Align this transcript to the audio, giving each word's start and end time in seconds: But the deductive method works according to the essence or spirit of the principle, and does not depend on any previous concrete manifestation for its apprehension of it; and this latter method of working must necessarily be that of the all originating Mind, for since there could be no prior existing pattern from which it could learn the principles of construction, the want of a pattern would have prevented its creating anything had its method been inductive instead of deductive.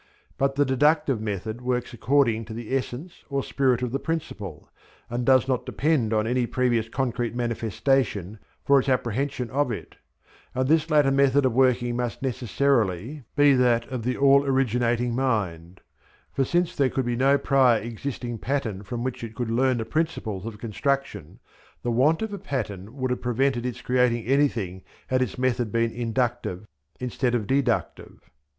But 0.35 0.55
the 0.55 0.65
deductive 0.65 1.21
method 1.21 1.61
works 1.61 1.93
according 1.93 2.45
to 2.45 2.55
the 2.55 2.75
essence 2.75 3.23
or 3.29 3.43
spirit 3.43 3.83
of 3.83 3.91
the 3.91 3.99
principle, 3.99 4.67
and 5.11 5.23
does 5.23 5.47
not 5.47 5.63
depend 5.63 6.11
on 6.11 6.25
any 6.25 6.47
previous 6.47 6.89
concrete 6.89 7.35
manifestation 7.35 8.39
for 8.65 8.79
its 8.79 8.89
apprehension 8.89 9.51
of 9.51 9.71
it; 9.71 9.97
and 10.55 10.67
this 10.67 10.89
latter 10.89 11.11
method 11.11 11.45
of 11.45 11.53
working 11.53 11.97
must 11.97 12.23
necessarily 12.23 13.25
be 13.35 13.53
that 13.53 13.85
of 13.89 14.01
the 14.01 14.17
all 14.17 14.43
originating 14.43 15.13
Mind, 15.13 15.81
for 16.33 16.45
since 16.45 16.75
there 16.75 16.89
could 16.89 17.05
be 17.05 17.15
no 17.15 17.37
prior 17.37 17.79
existing 17.79 18.39
pattern 18.39 18.81
from 18.81 19.03
which 19.03 19.23
it 19.23 19.35
could 19.35 19.51
learn 19.51 19.77
the 19.77 19.85
principles 19.85 20.47
of 20.47 20.57
construction, 20.57 21.37
the 21.83 21.91
want 21.91 22.23
of 22.23 22.33
a 22.33 22.39
pattern 22.39 22.95
would 22.97 23.11
have 23.11 23.21
prevented 23.21 23.67
its 23.67 23.81
creating 23.81 24.25
anything 24.25 24.81
had 25.09 25.21
its 25.21 25.37
method 25.37 25.71
been 25.71 25.91
inductive 25.91 26.65
instead 26.99 27.35
of 27.35 27.45
deductive. 27.45 28.31